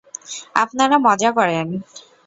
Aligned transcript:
আপনারা 0.55 0.95
মজা 1.07 1.29
করেন। 1.31 1.67